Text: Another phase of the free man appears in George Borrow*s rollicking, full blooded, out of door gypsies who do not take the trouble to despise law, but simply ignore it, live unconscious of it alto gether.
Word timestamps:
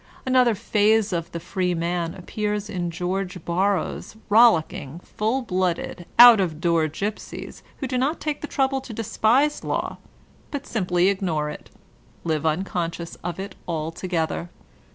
Another 0.25 0.55
phase 0.55 1.13
of 1.13 1.31
the 1.31 1.39
free 1.39 1.75
man 1.75 2.15
appears 2.15 2.71
in 2.71 2.89
George 2.89 3.45
Borrow*s 3.45 4.15
rollicking, 4.29 4.99
full 5.01 5.43
blooded, 5.43 6.07
out 6.17 6.39
of 6.39 6.59
door 6.59 6.87
gypsies 6.87 7.61
who 7.77 7.85
do 7.87 7.99
not 7.99 8.19
take 8.19 8.41
the 8.41 8.47
trouble 8.47 8.81
to 8.81 8.93
despise 8.93 9.63
law, 9.63 9.97
but 10.49 10.65
simply 10.65 11.09
ignore 11.09 11.51
it, 11.51 11.69
live 12.23 12.47
unconscious 12.47 13.15
of 13.23 13.39
it 13.39 13.53
alto 13.69 14.07
gether. 14.07 14.49